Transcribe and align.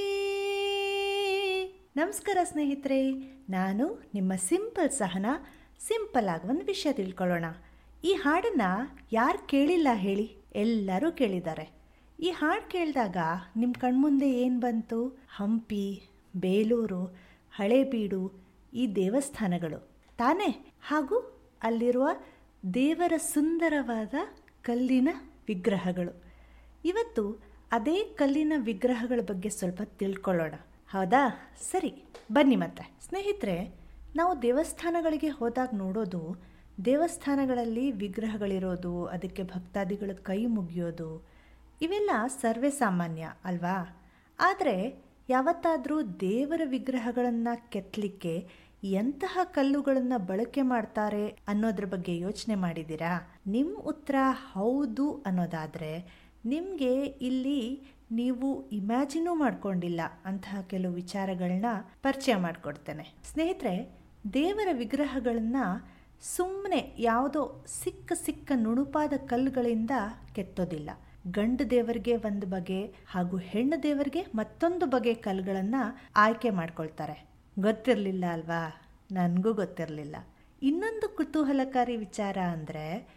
ನಮಸ್ಕಾರ 1.96 2.38
ಸ್ನೇಹಿತರೆ, 2.44 3.12
ನಾನು 3.50 4.10
ನಿಮ್ಮ 4.14 4.34
ಸಿಂಪಲ್ 4.34 4.90
ಸಹನ, 4.90 5.26
ಸಿಂಪಲ್ 5.80 6.28
ಆಗಿ 6.28 6.48
ಒಂದು 6.48 6.64
ವಿಷಯ 6.64 6.92
ತಿಳ್ಕೊಳ್ಳೋಣ. 6.92 7.44
ಈ 8.04 8.12
ಹಾಡನ್ನು 8.12 8.98
ಯಾರು 9.12 9.46
ಕೇಳಿಲ್ಲ 9.46 9.88
ಹೇಳಿ 9.94 10.36
ಎಲ್ಲರೂ 10.54 11.12
ಕೇಳಿದ್ದಾರೆ. 11.12 11.85
ಈ 12.20 12.30
ಹಾಡು 12.30 12.70
ಕೇಳಿದಾಗ 12.70 13.16
ನಿಮ್ಮ 13.56 13.74
ಕಣ್ಮುಂದೆ 13.80 14.30
ಏನು 14.30 14.60
ಬಂತು? 14.60 15.18
ಹಂಪಿ, 15.36 16.02
ಬೇಲೂರು, 16.36 17.04
ಹಳೇಬೀಡು, 17.50 18.32
ಈ 18.74 18.86
ದೇವಸ್ಥಾನಗಳು. 18.86 19.88
ತಾನೇ? 20.18 20.72
ಹಾಗೂ 20.80 21.40
ಅಲ್ಲಿರುವ 21.62 22.08
ದೇವರ 22.74 23.12
ಸುಂದರವಾದ 23.16 24.14
ಕಲ್ಲಿನ 24.62 25.08
ವಿಗ್ರಹಗಳು. 25.48 26.22
ಇವತ್ತು 26.84 27.42
ಅದೇ 27.72 28.04
ಕಲ್ಲಿನ 28.04 28.52
ವಿಗ್ರಹಗಳ 28.56 29.20
ಬಗ್ಗೆ 29.26 29.48
ಸ್ವಲ್ಪ 29.48 29.82
ತಿಳ್ಕೊಳ್ಳೋಣ. 29.82 30.54
ಹೌದಾ? 30.88 31.52
ಸರಿ, 31.72 32.04
ಬನ್ನಿ 32.32 32.56
ಮತ್ತೆ. 32.56 32.96
ಸ್ನೇಹಿತರೆ, 33.08 33.74
ನಾವು 34.16 34.42
ದೇವಸ್ಥಾನಗಳಿಗೆ 34.42 35.28
ಹೋದಾಗ 35.28 35.68
ನೋಡೋದು, 35.72 36.36
ದೇವಸ್ಥಾನಗಳಲ್ಲಿ 36.84 37.90
ವಿಗ್ರಹಗಳಿರೋದು, 37.90 39.06
ಅದಕ್ಕೆ 39.06 39.42
ಭಕ್ತಾದಿಗಳು 39.42 40.24
ಕೈ 40.24 40.46
ಮುಗಿಯೋದು 40.46 41.35
ಇವೆಲ್ಲ 41.80 42.10
ಸರ್ವೇ 42.26 42.70
ಸಾಮಾನ್ಯ, 42.70 43.32
ಅಲ್ವಾ? 43.44 44.02
ಆದರೆ 44.40 45.02
ಯಾವತ್ತಾದರೂ 45.28 46.02
ದೇವರ 46.02 46.60
ವಿಗ್ರಹಗಳನ್ನು 46.64 47.70
ಕೆತ್ತಲಿಕ್ಕೆ 47.70 48.48
ಎಂತಹ 48.82 49.38
ಕಲ್ಲುಗಳನ್ನು 49.44 50.26
ಬಳಕೆ 50.26 50.62
ಮಾಡ್ತಾರೆ 50.62 51.28
ಅನ್ನೋದ್ರ 51.48 51.84
ಬಗ್ಗೆ 51.84 52.18
ಯೋಚನೆ 52.18 52.54
ಮಾಡಿದ್ದೀರಾ? 52.54 53.38
ನಿಮ್ಮ 53.46 53.78
ಉತ್ತರ 53.78 54.14
ಹೌದು 54.52 55.22
ಅನ್ನೋದಾದರೆ 55.26 56.24
ನಿಮಗೆ 56.44 57.04
ಇಲ್ಲಿ 57.04 57.82
ನೀವು 58.10 58.68
ಇಮ್ಯಾಜಿನೂ 58.68 59.34
ಮಾಡ್ಕೊಂಡಿಲ್ಲ 59.34 60.00
ಅಂತಹ 60.24 60.60
ಕೆಲವು 60.60 60.92
ವಿಚಾರಗಳನ್ನ 60.92 61.64
ಪರಿಚಯ 62.02 62.34
ಮಾಡಿಕೊಡ್ತೇನೆ. 62.36 63.14
ಸ್ನೇಹಿತರೆ, 63.32 63.98
ದೇವರ 64.32 64.68
ವಿಗ್ರಹಗಳನ್ನು 64.72 65.96
ಸುಮ್ಮನೆ 66.36 66.96
ಯಾವುದೋ 66.98 67.64
ಸಿಕ್ಕ 67.82 68.12
ಸಿಕ್ಕ 68.24 68.52
ನುಣುಪಾದ 68.54 69.12
ಕಲ್ಲುಗಳಿಂದ 69.26 69.90
ಕೆತ್ತೋದಿಲ್ಲ. 70.34 70.90
ಗಂಡು 71.30 71.70
ದೇವರಿಗೆ 71.70 72.16
ಒಂದು 72.16 72.46
ಬಗೆ 72.46 72.94
ಹಾಗೂ 73.08 73.36
ಹೆಣ್ಣು 73.36 73.82
ದೇವರಿಗೆ 73.82 74.26
ಮತ್ತೊಂದು 74.34 74.86
ಬಗೆ 74.86 75.14
ಕಲ್ಲುಗಳನ್ನು 75.14 76.12
ಆಯ್ಕೆ 76.16 76.50
ಮಾಡ್ಕೊಳ್ತಾರೆ. 76.50 77.26
ಗೊತ್ತಿರಲಿಲ್ಲ 77.58 78.24
ಅಲ್ವಾ? 78.32 78.82
ನನಗೂ 79.12 79.54
ಗೊತ್ತಿರಲಿಲ್ಲ. 79.54 80.16
ಇನ್ನೊಂದು 80.62 81.16
ಕುತೂಹಲಕಾರಿ 81.16 81.96
ವಿಚಾರ 81.96 82.38
ಅಂದರೆ, 82.38 83.08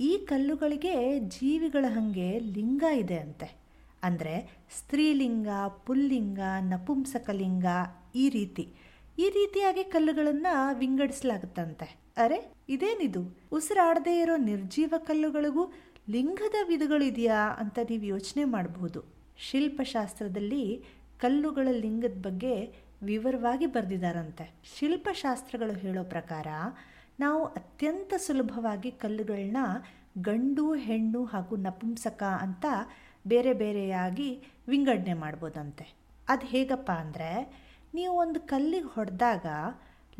ಈ 0.00 0.18
ಕಲ್ಲುಗಳಿಗೆ 0.18 1.18
ಜೀವಿಗಳ 1.18 1.84
ಹಾಗೆ 1.88 2.38
ಲಿಂಗ 2.38 2.84
ಇದೆ 2.96 3.18
ಅಂತೆ. 3.18 3.58
ಅಂದರೆ 4.02 4.64
ಸ್ತ್ರೀಲಿಂಗ, 4.78 5.48
ಪುಲ್ಲಿಂಗ, 5.86 6.40
ನಪುಂಸಕಲಿಂಗ 6.60 7.64
ಈ 8.14 8.28
ರೀತಿ. 8.28 8.72
ಈ 9.18 9.28
ರೀತಿಯಾಗಿ 9.28 9.84
ಕಲ್ಲುಗಳನ್ನು 9.84 10.78
ವಿಂಗಡಿಸಲಾಗುತ್ತಂತೆ. 10.78 11.98
ಅರೆ, 12.16 12.52
ಇದೇನಿದು? 12.68 13.38
ಉಸಿರಾಡದೇ 13.52 14.20
ಇರೋ 14.20 14.36
ನಿರ್ಜೀವ 14.36 14.94
ಕಲ್ಲುಗಳಿಗೂ 14.98 15.72
ಲಿಂಗದ 16.08 16.58
ವಿಧಗಳಿದೆಯಾ 16.68 17.40
ಅಂತ 17.62 17.78
ನೀವು 17.88 18.04
ಯೋಚನೆ 18.04 18.44
ಮಾಡಬಹುದು 18.44 19.00
ಶಿಲ್ಪಶಾಸ್ತ್ರದಲ್ಲಿ 19.38 20.64
ಕಲ್ಲುಗಳ 21.20 21.68
ಲಿಂಗದ 21.72 22.18
ಬಗ್ಗೆ 22.22 22.54
ವಿವರವಾಗಿ 23.02 23.66
ಬರೆದಿದ್ದಾರಂತೆ 23.66 24.44
ಶಿಲ್ಪಶಾಸ್ತ್ರಗಳು 24.78 25.72
ಹೇಳೋ 25.72 26.04
ಪ್ರಕಾರ 26.04 26.48
ನಾವು 27.20 27.44
ಅತ್ಯಂತ 27.44 28.12
ಸುಲಭವಾಗಿ 28.16 28.90
ಕಲ್ಲುಗಳನ್ನ 28.90 29.60
ಗಂಡು, 30.20 30.74
ಹೆಣ್ಣು 30.74 31.24
ಹಾಗೂ 31.24 31.56
ನಪುಂಸಕ 31.56 32.22
ಅಂತ 32.44 32.66
ಬೇರೆ 33.26 33.52
ಬೇರೆಯಾಗಿ 33.52 34.28
ವಿಂಗಡಣೆ 34.68 35.14
ಮಾಡ್ಬೋದಂತೆ. 35.14 35.84
ಅದು 36.28 36.46
ಹೇಗಪ್ಪ 36.46 36.90
ಅಂದರೆ 36.90 37.30
ನೀವು 37.94 38.14
ಒಂದು 38.14 38.40
ಕಲ್ಲಿಗೆ 38.40 38.90
ಹೊಡೆದಾಗ 38.94 39.46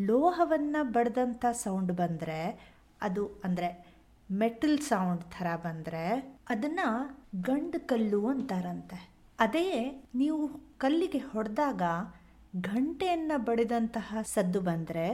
ಲೋಹವನ್ನು 0.01 0.83
ಬಡ್ದಂಥ 0.93 1.45
ಸೌಂಡ್ 1.65 1.93
ಬಂದರೆ 1.93 2.41
ಅದು 3.03 3.25
ಅಂದರೆ 3.45 3.69
ಮೆಟಲ್ 4.31 4.79
ಸೌಂಡ್ 4.79 5.23
ಥರ 5.23 5.47
ಬಂದರೆ 5.57 6.05
ಅದನ್ನು 6.49 6.87
ಗಂಡು 7.41 7.87
ಕಲ್ಲು 7.87 8.27
ಅಂತಾರಂತೆ. 8.27 8.99
ಅದೇ 9.39 9.67
ನೀವು 10.15 10.49
ಕಲ್ಲಿಗೆ 10.79 11.19
ಹೊಡೆದಾಗ 11.19 11.83
ಗಂಟೆಯನ್ನು 12.57 13.45
ಬಡಿದಂತಹ 13.45 14.17
ಸದ್ದು 14.35 14.61
ಬಂದರೆ 14.61 15.09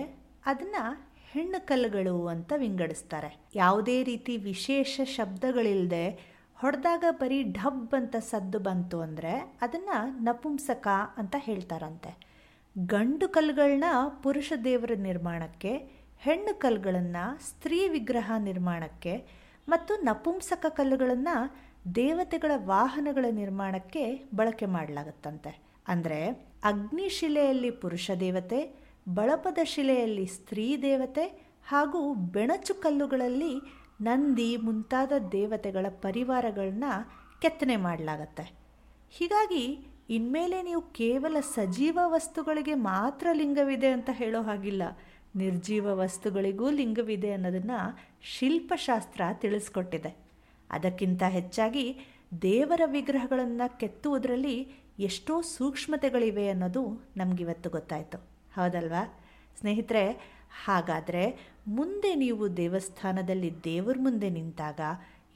ಅದನ್ನು 0.46 1.12
ಹೆಣ್ಣು 1.32 1.66
ಕಲ್ಲುಗಳು 1.66 2.26
ಅಂತ 2.26 2.52
ವಿಂಗಡಿಸ್ತಾರೆ. 2.56 3.30
ಯಾವುದೇ 3.54 4.02
ರೀತಿ 4.02 4.36
ವಿಶೇಷ 4.36 5.00
ಶಬ್ದಗಳಿಲ್ಲದೆ 5.04 6.34
ಹೊಡೆದಾಗ 6.54 7.04
ಬರೀ 7.10 7.52
ಢಬ್ 7.52 7.94
ಅಂತ 7.94 8.16
ಸದ್ದು 8.16 8.58
ಬಂತು 8.58 9.00
ಅಂದರೆ 9.00 9.58
ಅದನ್ನು 9.60 10.24
ನಪುಂಸಕ 10.24 10.88
ಅಂತ 11.16 11.36
ಹೇಳ್ತಾರಂತೆ. 11.38 12.34
ಗಂಡು 12.78 13.28
ಕಲ್ಲುಗಳನ್ನ 13.28 13.84
ಪುರುಷ 14.22 14.52
ದೇವರ 14.64 14.90
ನಿರ್ಮಾಣಕ್ಕೆ 14.96 16.03
ಹೆಣ್ಣು 16.24 16.58
ಕಲ್ಲುಗಳನ್ನು 16.58 17.24
ಸ್ತ್ರೀ 17.50 17.88
ವಿಗ್ರಹ 17.88 18.32
ನಿರ್ಮಾಣಕ್ಕೆ 18.38 19.26
ಮತ್ತು 19.68 19.96
ನಪುಂಸಕ 19.96 20.66
ಕಲ್ಲುಗಳನ್ನು 20.68 21.34
ದೇವತೆಗಳ 21.94 22.50
ವಾಹನಗಳ 22.56 23.24
ನಿರ್ಮಾಣಕ್ಕೆ 23.30 24.24
ಬಳಕೆ 24.34 24.66
ಮಾಡಲಾಗುತ್ತಂತೆ. 24.66 25.62
ಅಂದರೆ 25.88 26.48
ಅಗ್ನಿಶಿಲೆಯಲ್ಲಿ 26.64 27.70
ಪುರುಷ 27.70 28.10
ದೇವತೆ, 28.20 28.74
ಬಳಪದ 29.14 29.58
ಶಿಲೆಯಲ್ಲಿ 29.64 30.26
ಸ್ತ್ರೀ 30.26 30.76
ದೇವತೆ 30.82 31.26
ಹಾಗೂ 31.68 32.14
ಬೆಣಚು 32.14 32.74
ಕಲ್ಲುಗಳಲ್ಲಿ 32.74 33.54
ನಂದಿ 34.00 34.56
ಮುಂತಾದ 34.56 35.12
ದೇವತೆಗಳ 35.32 35.86
ಪರಿವಾರಗಳನ್ನ 35.90 36.84
ಕೆತ್ತನೆ 37.42 37.76
ಮಾಡಲಾಗತ್ತೆ. 37.76 38.54
ಹೀಗಾಗಿ 39.10 39.64
ಇನ್ಮೇಲೆ 40.10 40.62
ನೀವು 40.62 40.80
ಕೇವಲ 40.80 41.40
ಸಜೀವ 41.40 41.98
ವಸ್ತುಗಳಿಗೆ 42.06 42.74
ಮಾತ್ರ 42.74 43.26
ಲಿಂಗವಿದೆ 43.32 43.88
ಅಂತ 43.88 44.10
ಹೇಳೋ 44.12 44.42
ಹಾಗಿಲ್ಲ. 44.42 44.82
ನಿರ್ಜೀವ 45.34 45.86
ವಸ್ತುಗಳಿಗೂ 45.86 46.70
ಲಿಂಗವಿದೆ 46.70 47.32
ಅನ್ನೋದನ್ನು 47.32 47.98
ಶಿಲ್ಪಶಾಸ್ತ್ರ 48.22 49.22
ತಿಳಿಸ್ಕೊಟ್ಟಿದೆ. 49.32 50.16
ಅದಕ್ಕಿಂತ 50.70 51.22
ಹೆಚ್ಚಾಗಿ 51.22 52.00
ದೇವರ 52.42 52.80
ವಿಗ್ರಹಗಳನ್ನು 52.86 53.78
ಕೆತ್ತುವುದರಲ್ಲಿ 53.78 54.72
ಎಷ್ಟೋ 54.98 55.40
ಸೂಕ್ಷ್ಮತೆಗಳಿವೆ 55.40 56.48
ಅನ್ನೋದು 56.48 57.04
ನಮಗಿವತ್ತು 57.16 57.70
ಗೊತ್ತಾಯಿತು. 57.70 58.18
ಹೌದಲ್ವಾ? 58.54 59.24
ಸ್ನೇಹಿತರೆ, 59.60 60.34
ಹಾಗಾದರೆ 60.64 61.50
ಮುಂದೆ 61.66 62.14
ನೀವು 62.14 62.56
ದೇವಸ್ಥಾನದಲ್ಲಿ 62.56 63.54
ದೇವರ 63.64 63.96
ಮುಂದೆ 63.98 64.30
ನಿಂತಾಗ 64.30 64.80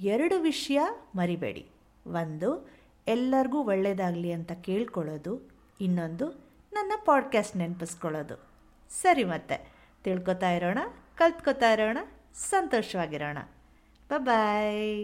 ಎರಡು 0.00 0.40
ವಿಷಯ 0.40 0.80
ಮರಿಬೇಡಿ. 1.14 1.66
ಒಂದು, 2.06 2.68
ಎಲ್ಲರಿಗೂ 3.06 3.62
ಒಳ್ಳೆಯದಾಗಲಿ 3.62 4.32
ಅಂತ 4.32 4.52
ಕೇಳ್ಕೊಳ್ಳೋದು. 4.52 5.50
ಇನ್ನೊಂದು, 5.80 6.28
ನನ್ನ 6.72 6.92
ಪಾಡ್ಕಾಸ್ಟ್ 7.04 7.56
ನೆನಪಿಸ್ಕೊಳ್ಳೋದು. 7.56 8.42
ಸರಿ 8.90 9.24
ಮತ್ತೆ. 9.24 9.77
ತಿಳ್ಕೊತಾ 10.08 10.50
ಇರೋಣ 10.50 10.80
ಕಲ್ತ್ಕೊತಾ 11.18 11.70
ಇರೋಣ 11.72 11.98
ಸಂತೋಷವಾಗಿರೋಣ. 12.50 13.38
ಬಾಯ್ 14.26 14.94